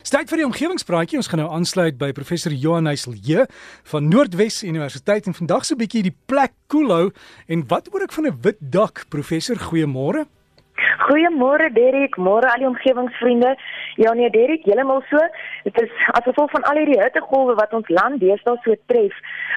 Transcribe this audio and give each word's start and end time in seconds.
Styk 0.00 0.30
vir 0.30 0.40
die 0.40 0.46
omgewingspraatjie. 0.48 1.18
Ons 1.20 1.26
gaan 1.28 1.42
nou 1.42 1.50
aansluit 1.52 1.98
by 2.00 2.08
professor 2.16 2.54
Johan 2.56 2.86
Heiselje 2.88 3.42
van 3.90 4.06
Noordwes 4.08 4.62
Universiteit 4.64 5.26
en 5.28 5.36
vandag 5.36 5.66
so 5.68 5.74
'n 5.74 5.82
bietjie 5.82 6.02
die 6.02 6.16
plek 6.26 6.52
koelhou 6.72 7.12
en 7.48 7.66
wat 7.68 7.92
oor 7.92 8.04
ek 8.08 8.12
van 8.16 8.26
'n 8.26 8.38
wit 8.40 8.56
dak 8.60 9.04
professor 9.10 9.56
goeiemôre. 9.56 10.24
Goeiemôre 11.04 11.68
Derek, 11.72 12.16
môre 12.16 12.48
al 12.48 12.58
die 12.62 12.66
omgewingsvriende. 12.66 13.56
Ja 13.96 14.12
nee 14.14 14.30
Derek, 14.30 14.64
heeltemal 14.64 15.02
so. 15.10 15.18
Dit 15.64 15.82
is 15.82 15.90
as 16.16 16.24
gevolg 16.24 16.50
van 16.50 16.62
al 16.62 16.76
hierdie 16.76 17.02
hittegolwe 17.02 17.54
wat 17.54 17.72
ons 17.72 17.88
land 17.88 18.20
deesdae 18.20 18.56
so 18.64 18.74
tref, 18.86 19.12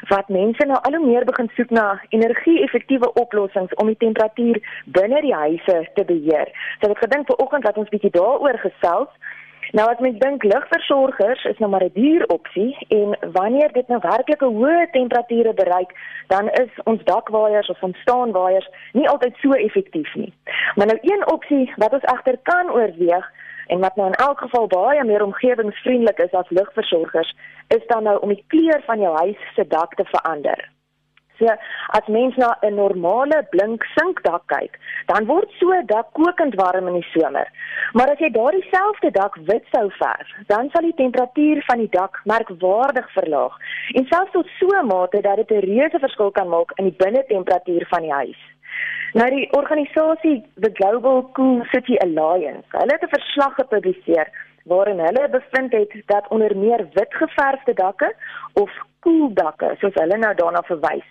wat 0.09 0.27
mense 0.27 0.65
nou 0.65 0.79
al 0.81 0.97
hoe 0.97 1.05
meer 1.05 1.25
begin 1.25 1.49
soek 1.55 1.69
na 1.69 2.01
energie-effektiewe 2.09 3.13
oplossings 3.13 3.73
om 3.75 3.87
die 3.87 4.03
temperatuur 4.05 4.59
binne 4.85 5.21
die 5.21 5.33
huise 5.33 5.87
te 5.95 6.03
beheer. 6.03 6.51
So 6.81 6.91
ek 6.91 6.99
gedink 6.99 7.27
vanoggend 7.27 7.63
dat 7.63 7.77
ons 7.77 7.89
bietjie 7.89 8.11
daaroor 8.11 8.59
gesels. 8.59 9.09
Nou 9.73 9.87
as 9.89 10.01
mens 10.05 10.19
dink 10.21 10.43
ligversorgers 10.45 11.43
is 11.49 11.57
nou 11.57 11.69
maar 11.71 11.83
'n 11.83 11.93
duur 11.93 12.23
opsie 12.27 12.77
en 12.87 13.17
wanneer 13.31 13.71
dit 13.71 13.87
nou 13.87 13.99
werklik 14.01 14.41
'n 14.41 14.55
hoë 14.57 14.91
temperature 14.91 15.53
bereik, 15.53 15.91
dan 16.27 16.49
is 16.49 16.69
ons 16.83 17.03
dakwaaiers 17.03 17.69
of 17.69 17.83
ons 17.83 17.97
staanwaaiers 17.97 18.69
nie 18.91 19.09
altyd 19.09 19.35
so 19.37 19.51
effektief 19.51 20.15
nie. 20.15 20.33
Maar 20.75 20.87
nou 20.87 20.99
een 21.01 21.31
opsie 21.31 21.73
wat 21.75 21.93
ons 21.93 22.03
egter 22.03 22.37
kan 22.43 22.71
oorweeg 22.71 23.31
en 23.67 23.79
wat 23.79 23.95
nou 23.95 24.07
in 24.07 24.25
elk 24.27 24.39
geval 24.39 24.67
baie 24.67 25.03
meer 25.03 25.23
omgewingsvriendelik 25.23 26.19
is 26.19 26.31
as 26.31 26.49
ligversorgers, 26.49 27.35
is 27.67 27.87
dan 27.87 28.03
nou 28.03 28.19
om 28.19 28.29
die 28.29 28.43
kleur 28.47 28.81
van 28.85 28.99
jou 28.99 29.17
huis 29.17 29.37
se 29.55 29.67
dak 29.67 29.93
te 29.93 30.05
verander. 30.05 30.69
So 31.39 31.47
as 31.97 32.07
mens 32.07 32.35
na 32.37 32.57
'n 32.61 32.75
normale 32.75 33.47
blink 33.49 33.83
sinkdak 33.95 34.43
kyk, 34.47 34.79
dan 35.07 35.25
word 35.25 35.49
so 35.59 35.71
'n 35.71 35.85
dak 35.85 36.13
kokend 36.13 36.55
warm 36.55 36.87
in 36.87 36.93
die 37.01 37.09
somer. 37.13 37.47
Maar 37.93 38.09
as 38.09 38.19
jy 38.19 38.29
daardie 38.29 38.67
selfde 38.69 39.11
dak 39.11 39.35
wit 39.35 39.65
sou 39.71 39.89
verf, 39.89 40.27
dan 40.47 40.69
sal 40.69 40.81
die 40.81 40.95
temperatuur 41.03 41.63
van 41.65 41.77
die 41.77 41.89
dak 41.89 42.21
merkwaardig 42.25 43.11
verlaag 43.11 43.57
en 43.93 44.05
selfs 44.05 44.31
tot 44.31 44.47
so 44.59 44.67
'n 44.67 44.87
mate 44.87 45.21
dat 45.21 45.35
dit 45.35 45.51
'n 45.51 45.65
reuse 45.65 45.99
verskil 45.99 46.31
kan 46.31 46.49
maak 46.49 46.71
in 46.75 46.85
die 46.85 46.97
binnetemperatuur 46.97 47.85
van 47.89 48.01
die 48.01 48.13
huis. 48.13 48.41
Nou 49.13 49.29
die 49.29 49.51
organisasie 49.51 50.43
The 50.59 50.71
Global 50.73 51.29
Cool 51.33 51.63
City 51.71 51.95
Alliance, 51.97 52.67
hulle 52.69 52.93
het 52.93 53.03
'n 53.03 53.15
verslag 53.17 53.53
gepubliseer 53.55 54.27
waarin 54.63 54.99
hulle 54.99 55.29
bevind 55.29 55.71
het 55.71 55.93
dat 56.05 56.27
onder 56.27 56.57
meer 56.57 56.87
wit 56.93 57.13
geverfde 57.13 57.73
dakke 57.73 58.15
of 58.53 58.71
koeldakke, 59.03 59.75
soos 59.79 59.99
hulle 60.01 60.17
nou 60.17 60.33
daarna 60.39 60.61
verwys, 60.69 61.09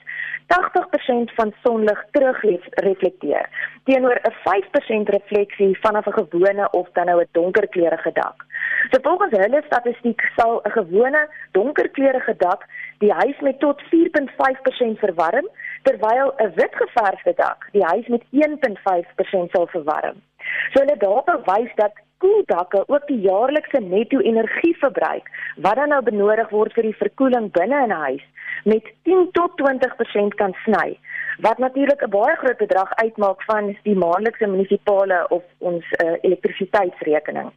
80% 0.53 1.33
van 1.35 1.53
sonlig 1.63 2.05
terugreflekteer 2.11 3.49
teenoor 3.85 4.19
'n 4.23 4.35
5% 4.45 5.09
refleksie 5.09 5.79
vanaf 5.81 6.07
'n 6.07 6.19
gewone 6.23 6.71
of 6.71 6.89
dan 6.93 7.07
nou 7.07 7.21
'n 7.21 7.29
donkerkleurige 7.33 8.13
dak. 8.13 8.45
So 8.91 8.99
volgens 9.03 9.37
hulle 9.37 9.63
statistiek 9.67 10.21
sal 10.37 10.61
'n 10.65 10.71
gewone 10.71 11.29
donkerkleurige 11.53 12.35
dak 12.37 12.67
die 12.99 13.13
huis 13.13 13.39
met 13.41 13.59
tot 13.59 13.83
4.5% 13.91 14.99
verwarm, 14.99 15.49
terwyl 15.83 16.35
'n 16.37 16.53
wit 16.55 16.75
geverfde 16.75 17.33
dak 17.37 17.69
die 17.73 17.85
huis 17.85 18.07
met 18.07 18.23
1.5% 18.31 19.51
sal 19.51 19.67
verwarm. 19.67 20.23
So 20.73 20.81
hulle 20.81 20.97
daarop 20.97 21.43
wys 21.45 21.75
dat 21.75 21.93
koeldakke 22.23 22.85
ook 22.87 23.07
die 23.07 23.21
jaarlikse 23.21 23.81
netto 23.81 24.19
energieverbruik 24.33 25.31
wat 25.57 25.77
dan 25.81 25.89
nou 25.95 26.03
benodig 26.03 26.51
word 26.51 26.75
vir 26.77 26.89
die 26.91 27.01
verkoeling 27.05 27.51
binne 27.59 27.83
in 27.87 27.95
'n 27.95 28.05
huis 28.07 28.25
met 28.65 28.93
10 29.09 29.29
tot 29.39 29.57
20% 29.63 30.39
kan 30.43 30.55
sny 30.65 30.99
wat 31.47 31.59
natuurlik 31.59 32.03
'n 32.03 32.11
baie 32.11 32.37
groot 32.37 32.57
bedrag 32.57 32.95
uitmaak 32.95 33.43
van 33.43 33.77
die 33.83 33.97
maandelikse 33.97 34.47
munisipale 34.47 35.27
of 35.29 35.43
ons 35.59 35.85
uh, 36.05 36.13
elektrisiteitsrekening. 36.23 37.51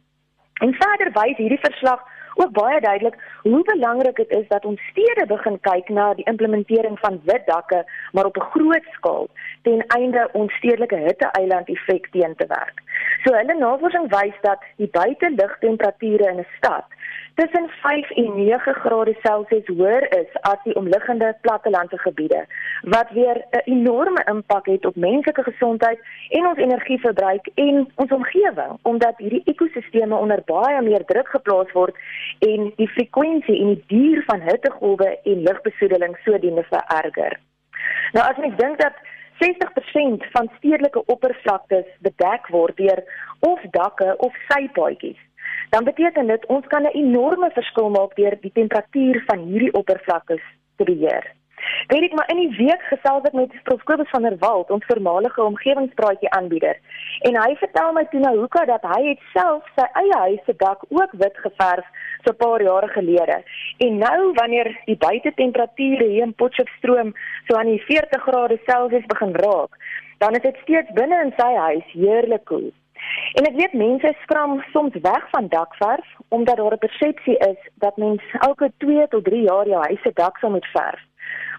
En 0.64 0.74
verder 0.74 1.10
wys 1.12 1.36
hierdie 1.36 1.60
verslag 1.60 2.00
ook 2.36 2.52
baie 2.52 2.80
duidelik 2.80 3.16
hoe 3.42 3.62
belangrik 3.64 4.16
dit 4.16 4.30
is 4.30 4.48
dat 4.48 4.64
ons 4.64 4.80
stede 4.90 5.26
begin 5.26 5.60
kyk 5.60 5.88
na 5.88 6.14
die 6.14 6.24
implementering 6.24 6.98
van 7.00 7.20
wit 7.24 7.46
dakke 7.46 7.84
maar 8.12 8.24
op 8.24 8.36
'n 8.36 8.50
groot 8.54 8.86
skaal 8.96 9.28
ten 9.62 9.84
einde 9.86 10.28
ons 10.32 10.52
stedelike 10.52 10.96
hitte-eiland 10.96 11.68
effek 11.68 12.08
teen 12.10 12.34
te 12.36 12.46
werk. 12.46 12.82
So 13.24 13.34
hulle 13.34 13.54
navorsing 13.58 14.08
wys 14.08 14.36
dat 14.40 14.60
die 14.76 14.90
buitelugtemperature 14.90 16.30
in 16.30 16.38
'n 16.38 16.46
stad 16.56 16.84
tussen 17.34 17.68
5 17.68 18.10
en 18.10 18.34
9 18.34 18.74
grade 18.74 19.16
Celsius 19.22 19.66
hoër 19.66 20.18
is 20.18 20.30
as 20.40 20.60
die 20.64 20.74
omliggende 20.74 21.36
plattelandse 21.40 21.98
gebiede 21.98 22.46
wat 22.82 23.10
weer 23.10 23.36
'n 23.50 23.60
enorme 23.64 24.22
impak 24.24 24.66
het 24.66 24.86
op 24.86 24.96
menslike 24.96 25.42
gesondheid 25.42 25.98
en 26.28 26.46
ons 26.46 26.58
energieverbruik 26.58 27.48
en 27.54 27.88
ons 27.94 28.12
omgewing 28.12 28.78
omdat 28.82 29.14
hierdie 29.16 29.42
ekosisteme 29.44 30.16
onder 30.16 30.42
baie 30.44 30.82
meer 30.82 31.04
druk 31.04 31.28
geplaas 31.28 31.72
word 31.72 31.96
en 32.38 32.72
die 32.76 32.88
frekwensie 32.88 33.60
en 33.60 33.66
die 33.66 33.84
duur 33.86 34.22
van 34.26 34.40
hittegolwe 34.40 35.18
en 35.22 35.42
lugbesoedeling 35.42 36.16
sodoende 36.24 36.64
vererger. 36.70 37.38
Nou 38.12 38.30
as 38.30 38.36
mens 38.36 38.56
dink 38.56 38.78
dat 38.80 38.94
60% 39.38 40.30
van 40.32 40.50
stedelike 40.56 41.04
oppervlaktes 41.04 41.86
bedek 41.98 42.46
word 42.48 42.76
deur 42.76 43.04
of 43.38 43.60
dakke 43.70 44.14
of 44.16 44.34
sypaadjies 44.48 45.25
dan 45.70 45.84
beteken 45.84 46.26
dit 46.26 46.46
ons 46.46 46.66
kan 46.66 46.82
'n 46.82 46.96
enorme 47.02 47.50
verskil 47.50 47.90
maak 47.90 48.16
deur 48.16 48.36
die 48.40 48.52
temperatuur 48.52 49.22
van 49.26 49.38
hierdie 49.38 49.72
oppervlaktes 49.72 50.44
te 50.76 50.84
beheer. 50.84 51.34
Weet 51.86 52.02
ek 52.02 52.14
maar 52.14 52.30
in 52.30 52.40
die 52.42 52.56
week 52.56 52.82
gesels 52.90 53.24
ek 53.28 53.34
met 53.36 53.54
Prof 53.64 53.82
Kobus 53.88 54.10
van 54.10 54.26
der 54.26 54.36
Walt, 54.42 54.70
ons 54.70 54.84
voormalige 54.86 55.42
omgewingspraatjie 55.42 56.30
aanbieder. 56.30 56.78
En 57.28 57.38
hy 57.42 57.56
vertel 57.62 57.92
my 57.96 58.04
toe 58.10 58.20
nou 58.20 58.34
hoeka 58.38 58.64
dat 58.70 58.84
hy 58.92 59.00
het 59.08 59.22
self 59.32 59.66
sy 59.78 59.86
eie 60.02 60.20
huis 60.26 60.42
se 60.46 60.54
dak 60.62 60.84
ook 60.88 61.12
wit 61.22 61.36
geverf 61.46 61.86
so 62.24 62.32
'n 62.32 62.40
paar 62.42 62.62
jare 62.62 62.88
gelede. 62.88 63.42
En 63.78 63.98
nou 63.98 64.32
wanneer 64.40 64.72
die 64.84 64.96
buitetemperature 64.96 66.06
hier 66.06 66.22
in 66.22 66.34
Potchefstroom 66.34 67.14
so 67.46 67.56
aan 67.56 67.72
die 67.72 67.82
40 67.88 68.22
grade 68.22 68.58
Celsius 68.66 69.06
begin 69.06 69.34
raak, 69.34 69.72
dan 70.18 70.34
is 70.34 70.42
dit 70.42 70.56
steeds 70.62 70.90
binne 70.92 71.22
in 71.24 71.32
sy 71.36 71.54
huis 71.54 71.86
heerlik 71.92 72.44
koel. 72.44 72.72
En 73.38 73.44
ek 73.44 73.56
weet 73.60 73.72
mense 73.72 74.12
skram 74.22 74.62
soms 74.72 74.94
weg 75.02 75.24
van 75.30 75.48
dakverf 75.48 76.06
omdat 76.28 76.56
daar 76.56 76.72
'n 76.72 76.84
persepsie 76.86 77.38
is 77.38 77.60
dat 77.74 77.96
mens 77.96 78.22
elke 78.38 78.72
2 78.76 79.08
tot 79.08 79.24
3 79.24 79.42
jaar 79.42 79.66
jou 79.68 79.82
huis 79.84 80.02
se 80.02 80.10
dak 80.14 80.38
sal 80.38 80.50
moet 80.50 80.66
verf. 80.66 81.02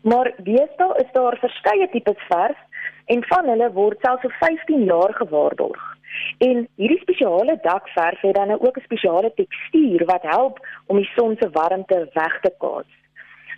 Maar 0.04 0.34
deesdae 0.38 0.98
is 1.04 1.12
daar 1.12 1.38
verskeie 1.40 1.90
tipes 1.90 2.22
verf 2.28 2.58
en 3.06 3.24
van 3.24 3.46
hulle 3.48 3.72
word 3.72 4.00
selfs 4.02 4.22
vir 4.22 4.36
15 4.40 4.84
jaar 4.84 5.14
gewaarborg. 5.14 5.98
En 6.38 6.68
hierdie 6.76 7.02
spesiale 7.02 7.60
dakverf 7.62 8.22
het 8.22 8.36
dan 8.36 8.52
ook 8.52 8.78
'n 8.78 8.88
spesiale 8.90 9.32
tekstuur 9.34 10.06
wat 10.06 10.22
help 10.22 10.60
om 10.86 10.98
die 10.98 11.12
son 11.16 11.36
se 11.40 11.50
warmte 11.50 12.10
weg 12.14 12.40
te 12.42 12.54
kaats. 12.58 12.94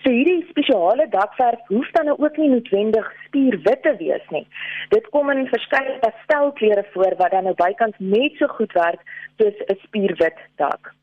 So 0.03 0.11
hierdie 0.15 0.45
spesiale 0.49 1.09
dakverf 1.11 1.59
hoef 1.67 1.89
dan 1.91 2.05
nou 2.05 2.15
ook 2.23 2.37
nie 2.37 2.49
noodwendig 2.49 3.07
spierwit 3.25 3.81
te 3.83 3.95
wees 3.99 4.29
nie. 4.35 4.45
Dit 4.93 5.09
kom 5.15 5.31
in 5.33 5.47
verskeie 5.51 5.97
pastelkleure 6.03 6.85
voor 6.93 7.17
wat 7.19 7.35
dan 7.35 7.49
nou 7.49 7.55
bykans 7.59 7.97
net 7.97 8.39
so 8.39 8.47
goed 8.47 8.71
werk 8.79 9.03
soos 9.41 9.59
'n 9.67 9.79
spierwit 9.83 10.39
dak. 10.55 10.93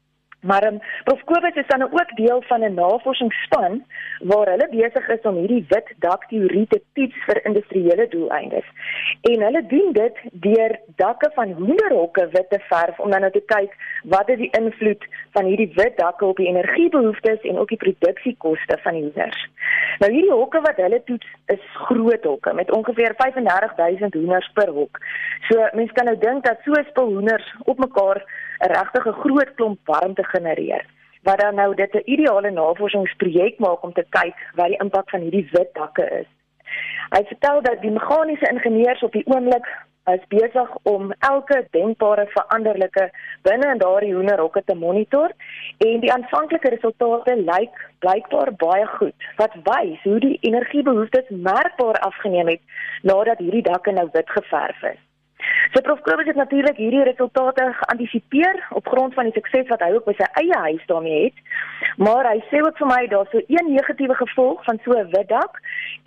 Maar 0.46 0.66
um, 0.66 0.78
Prof 1.04 1.24
Kobus 1.24 1.54
is 1.54 1.66
dan 1.66 1.82
ook 1.82 2.16
deel 2.16 2.42
van 2.46 2.60
'n 2.60 2.74
navorsingsspan 2.74 3.84
waar 4.20 4.48
hulle 4.48 4.68
besig 4.70 5.08
is 5.08 5.22
om 5.22 5.36
hierdie 5.36 5.64
wit 5.68 5.88
dak 5.98 6.24
teorie 6.28 6.66
te 6.66 6.80
toets 6.92 7.16
vir 7.26 7.44
industriële 7.44 8.08
doeleindes. 8.08 8.66
En 9.20 9.40
hulle 9.40 9.66
doen 9.66 9.92
dit 9.92 10.16
deur 10.32 10.78
dakke 10.96 11.30
van 11.34 11.52
hoenderhokke 11.52 12.28
wit 12.30 12.50
te 12.50 12.58
verf 12.68 12.98
om 12.98 13.10
dan 13.10 13.20
nou 13.20 13.32
te 13.32 13.44
kyk 13.46 13.76
wat 14.04 14.28
is 14.28 14.38
die 14.38 14.50
invloed 14.58 15.06
van 15.30 15.44
hierdie 15.44 15.72
wit 15.74 15.96
dakke 15.96 16.24
op 16.24 16.36
die 16.36 16.48
energiebehoeftes 16.48 17.40
en 17.40 17.58
ook 17.58 17.68
die 17.68 17.84
produksiekoste 17.84 18.78
van 18.82 18.92
die 18.92 19.02
hoenders. 19.02 19.48
Nou 19.98 20.12
hierdie 20.12 20.32
hokke 20.32 20.60
wat 20.60 20.76
hulle 20.76 21.02
toets 21.04 21.26
is 21.46 21.62
groot 21.72 22.24
hokke 22.24 22.52
met 22.54 22.70
ongeveer 22.70 23.14
35000 23.16 24.14
hoenders 24.14 24.50
per 24.54 24.68
hok. 24.68 24.98
So 25.48 25.68
mense 25.72 25.92
kan 25.92 26.04
nou 26.04 26.18
dink 26.18 26.44
dat 26.44 26.58
so 26.64 26.72
'n 26.72 26.86
spul 26.88 27.12
hoenders 27.12 27.54
op 27.64 27.78
mekaar 27.78 28.24
regtig 28.58 29.06
'n 29.06 29.20
groot 29.22 29.54
klomp 29.54 29.78
warmte 29.84 30.24
genereer 30.24 30.84
wat 31.26 31.40
dan 31.40 31.54
nou 31.54 31.74
dit 31.74 31.94
'n 31.94 32.02
ideale 32.04 32.50
navorsingsprojek 32.50 33.58
maak 33.58 33.82
om 33.82 33.92
te 33.92 34.06
kyk 34.08 34.36
wat 34.54 34.66
die 34.66 34.82
impak 34.84 35.10
van 35.10 35.20
hierdie 35.20 35.48
wit 35.50 35.74
dakke 35.74 36.04
is. 36.20 36.28
Hy 37.14 37.22
vertel 37.24 37.62
dat 37.62 37.80
die 37.80 37.90
meganiese 37.90 38.50
ingenieurs 38.50 39.02
op 39.02 39.12
die 39.12 39.26
oomblik 39.26 39.66
besig 40.28 40.70
om 40.82 41.12
elke 41.18 41.66
denkbare 41.70 42.26
veranderlike 42.26 43.10
binne 43.42 43.70
in 43.72 43.78
daardie 43.78 44.14
hoenderhokke 44.14 44.62
te 44.64 44.74
monitor 44.74 45.32
en 45.86 46.00
die 46.00 46.12
aanvanklike 46.12 46.68
resultate 46.68 47.36
lyk 47.36 47.74
blykbaar 47.98 48.52
baie 48.62 48.86
goed 48.86 49.26
wat 49.36 49.58
wys 49.70 50.02
hoe 50.02 50.20
die 50.20 50.38
energiebehoeftes 50.40 51.28
merkbaar 51.28 51.98
afgeneem 52.10 52.48
het 52.54 52.62
nadat 53.02 53.38
hierdie 53.38 53.66
dakke 53.72 53.92
nou 53.92 54.08
wit 54.12 54.30
geverf 54.30 54.82
is. 54.82 55.05
So 55.72 55.80
Prof 55.80 56.00
Kobus 56.00 56.26
het 56.26 56.36
natuurlik 56.36 56.76
hierdie 56.76 57.02
resultate 57.02 57.72
geantisipeer 57.80 58.66
op 58.70 58.88
grond 58.88 59.14
van 59.14 59.24
die 59.24 59.32
sukses 59.32 59.68
wat 59.68 59.82
hy 59.82 59.90
ook 59.96 60.04
by 60.04 60.14
sy 60.18 60.28
eie 60.42 60.58
huis 60.66 60.84
daarmee 60.86 61.24
het. 61.24 61.40
Maar 61.96 62.28
hy 62.30 62.38
sê 62.50 62.62
ook 62.62 62.78
vir 62.78 62.90
my 62.90 63.00
daar's 63.10 63.30
so 63.34 63.42
een 63.46 63.72
negatiewe 63.72 64.14
gevolg 64.14 64.62
van 64.64 64.78
so 64.84 64.92
'n 64.92 65.10
wit 65.14 65.28
dak 65.28 65.60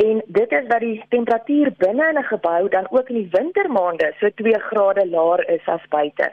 en 0.07 0.21
dit 0.27 0.51
is 0.51 0.67
dat 0.67 0.79
die 0.79 1.03
temperatuur 1.09 1.73
binne 1.77 2.09
in 2.09 2.19
'n 2.19 2.31
gebou 2.31 2.69
dan 2.69 2.87
ook 2.89 3.09
in 3.09 3.15
die 3.15 3.29
wintermaande 3.31 4.13
so 4.19 4.29
2 4.35 4.53
grade 4.69 5.07
laer 5.09 5.49
is 5.49 5.65
as 5.65 5.87
buite. 5.89 6.31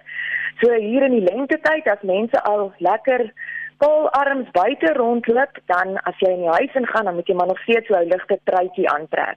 So 0.61 0.73
hier 0.73 1.03
in 1.03 1.13
die 1.13 1.27
lentetyd 1.33 1.89
as 1.89 2.03
mense 2.03 2.43
al 2.43 2.73
lekker 2.79 3.33
kaal 3.77 4.09
arms 4.11 4.51
buite 4.51 4.93
rondloop, 4.93 5.59
dan 5.67 5.99
as 6.09 6.15
jy 6.19 6.31
in 6.33 6.45
die 6.47 6.55
huis 6.59 6.75
ingaan, 6.75 7.05
dan 7.05 7.15
moet 7.15 7.27
jy 7.29 7.35
maar 7.35 7.47
nog 7.47 7.61
steeds 7.61 7.89
'n 7.89 8.09
ligte 8.09 8.39
truitjie 8.45 8.89
aantrek. 8.91 9.37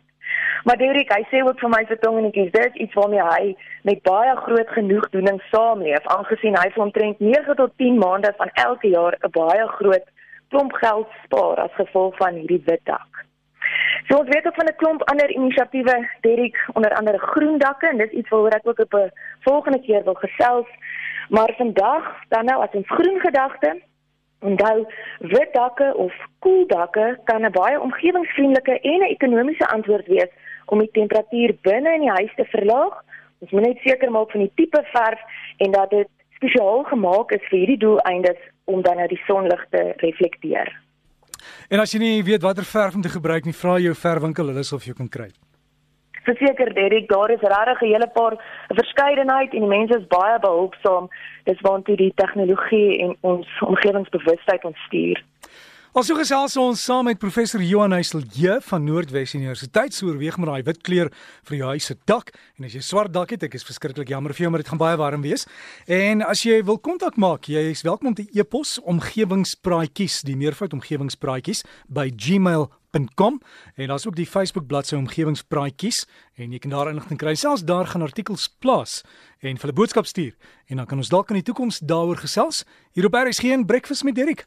Maar 0.64 0.78
Derek, 0.78 1.12
hy 1.14 1.24
sê 1.32 1.42
ook 1.44 1.60
vir 1.60 1.72
my 1.72 1.84
vir 1.88 2.00
tongenetjies, 2.02 2.52
dit 2.52 2.66
is 2.66 2.82
iets 2.86 2.98
waarmee 3.00 3.24
hy 3.24 3.44
met 3.88 4.02
baie 4.04 4.36
groot 4.44 4.72
genoegdoening 4.76 5.40
saamleef, 5.52 6.08
aangesien 6.16 6.58
hy 6.60 6.68
vir 6.76 6.84
omtrent 6.84 7.20
9 7.24 7.56
tot 7.56 7.76
10 7.78 8.00
maande 8.02 8.34
van 8.38 8.52
elke 8.64 8.92
jaar 8.92 9.16
'n 9.24 9.32
baie 9.32 9.68
groot 9.80 10.06
klomp 10.50 10.74
geld 10.74 11.08
spaar 11.24 11.64
as 11.66 11.80
gevolg 11.80 12.18
van 12.18 12.34
hierdie 12.34 12.64
wit 12.66 12.84
dak. 12.84 13.24
So 14.08 14.18
ons 14.18 14.30
weet 14.34 14.48
ook 14.48 14.56
van 14.56 14.68
'n 14.68 14.76
klomp 14.76 15.04
ander 15.10 15.30
inisiatiewe, 15.30 16.10
Derek, 16.22 16.58
onder 16.74 16.94
andere 16.94 17.18
groen 17.18 17.58
dakke 17.58 17.88
en 17.88 17.98
dis 17.98 18.12
iets 18.12 18.30
waaroor 18.30 18.58
ek 18.60 18.68
ook 18.68 18.80
op 18.80 18.94
'n 18.94 19.12
volgende 19.40 19.82
keer 19.82 20.04
wil 20.04 20.20
gesels. 20.26 20.68
Maar 21.30 21.54
vandag, 21.58 22.04
dan 22.30 22.46
nou 22.46 22.62
as 22.62 22.74
'n 22.74 22.84
groen 22.84 23.20
gedagte, 23.20 23.82
Onthou, 24.42 24.86
wit 25.20 25.54
dakke 25.54 25.94
of 25.96 26.14
koel 26.40 26.68
dakke 26.68 27.20
kan 27.24 27.42
'n 27.46 27.52
baie 27.52 27.80
omgewingsvriendelike 27.80 28.80
en 28.80 29.00
'n 29.00 29.12
ekonomiese 29.16 29.68
antwoord 29.68 30.08
wees 30.08 30.32
om 30.70 30.84
die 30.84 30.92
temperatuur 30.94 31.56
binne 31.68 31.96
in 31.98 32.06
die 32.06 32.16
huis 32.20 32.36
te 32.38 32.46
verlaag. 32.54 33.02
Ons 33.44 33.52
moet 33.56 33.68
net 33.68 33.84
seker 33.84 34.12
maak 34.12 34.32
van 34.32 34.46
die 34.46 34.54
tipe 34.56 34.82
verf 34.94 35.22
en 35.66 35.76
dat 35.76 35.90
dit 35.96 36.10
spesiaal 36.40 36.86
gemaak 36.92 37.34
is 37.36 37.44
vir 37.50 37.60
hierdie 37.60 37.82
doeleindes 37.86 38.40
om 38.72 38.82
dan 38.86 39.02
nou 39.02 39.08
die 39.12 39.22
sonlig 39.26 39.66
te 39.74 39.84
reflekteer. 40.04 40.72
En 41.70 41.82
as 41.84 41.94
jy 41.94 42.00
nie 42.00 42.24
weet 42.24 42.46
watter 42.46 42.68
verf 42.68 42.96
om 42.96 43.04
te 43.06 43.12
gebruik 43.12 43.46
nie, 43.46 43.56
vra 43.56 43.78
jou 43.80 43.96
verfwinkel, 43.96 44.52
hulle 44.52 44.64
sal 44.68 44.82
vir 44.82 44.94
jou 44.94 45.00
kan 45.04 45.14
kry 45.20 45.30
verseker 46.30 46.74
Derek, 46.74 47.08
daar 47.10 47.32
is 47.32 47.42
regtig 47.42 47.82
'n 47.82 47.92
hele 47.94 48.10
paar 48.14 48.36
verskeidenheid 48.68 49.54
en 49.54 49.60
die 49.66 49.76
mense 49.78 49.98
is 50.00 50.08
baie 50.08 50.40
behulpsaam. 50.40 51.10
Dis 51.44 51.62
waantoe 51.62 51.96
die 51.96 52.14
tegnologie 52.16 53.00
en 53.04 53.16
ons 53.22 53.48
omgewingsbewustheid 53.72 54.64
ons 54.66 54.80
stuur. 54.88 55.24
Ons 55.98 56.06
so 56.06 56.14
gesels 56.14 56.54
ons 56.62 56.82
saam 56.86 57.08
met 57.10 57.18
professor 57.18 57.64
Johan 57.66 57.96
Heiselje 57.96 58.60
van 58.62 58.84
Noordwes 58.86 59.32
Universiteit 59.34 59.96
so 59.98 60.06
oorweeg 60.06 60.36
met 60.38 60.46
daai 60.46 60.68
wit 60.68 60.84
kleur 60.86 61.08
vir 61.50 61.56
jou 61.58 61.72
huis 61.72 61.88
se 61.90 61.96
dak 62.06 62.28
en 62.60 62.68
as 62.68 62.76
jy 62.78 62.82
swart 62.86 63.10
dak 63.16 63.34
het, 63.34 63.48
ek 63.48 63.58
is 63.58 63.66
verskriklik 63.66 64.12
jammer 64.14 64.36
vir 64.38 64.46
jou 64.46 64.52
maar 64.54 64.62
dit 64.62 64.70
gaan 64.70 64.82
baie 64.84 65.00
warm 65.02 65.26
wees. 65.26 65.48
En 65.90 66.22
as 66.22 66.44
jy 66.46 66.60
wil 66.68 66.78
kontak 66.78 67.18
maak, 67.18 67.50
jy 67.50 67.64
is 67.72 67.82
welkom 67.88 68.12
om 68.12 68.18
te 68.20 68.28
e-pos 68.38 68.76
omgewingspraatjies, 68.86 70.20
die 70.30 70.38
meervoud 70.38 70.78
omgewingspraatjies 70.78 71.64
by 71.90 72.06
gmail 72.14 72.70
.com 73.18 73.42
en 73.74 73.90
daar's 73.90 74.06
ook 74.06 74.18
die 74.18 74.30
Facebook 74.30 74.70
bladsy 74.70 74.94
omgewingspraatjies 75.00 76.04
en 76.38 76.54
jy 76.54 76.62
kan 76.62 76.78
daar 76.78 76.94
inligting 76.94 77.18
kry. 77.18 77.34
Selfs 77.34 77.66
daar 77.66 77.90
gaan 77.90 78.06
artikels 78.06 78.46
plaas 78.62 79.02
en 79.42 79.58
vir 79.58 79.74
'n 79.74 79.76
boodskap 79.82 80.06
stuur 80.06 80.38
en 80.70 80.78
dan 80.78 80.86
kan 80.86 81.02
ons 81.02 81.10
dalk 81.10 81.34
in 81.34 81.42
die 81.42 81.50
toekoms 81.50 81.82
daaroor 81.82 82.22
gesels. 82.22 82.64
Hier 82.94 83.10
op 83.10 83.14
RSG 83.14 83.58
en 83.58 83.66
Breakfast 83.66 84.04
met 84.04 84.14
Derek. 84.14 84.46